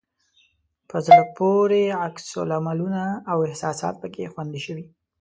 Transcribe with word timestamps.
په 0.89 0.97
زړه 1.05 1.23
پورې 1.37 1.81
عکس 2.05 2.25
العملونه 2.43 3.03
او 3.31 3.37
احساسات 3.49 3.95
پکې 4.01 4.31
خوندي 4.33 4.61
شوي. 4.65 4.85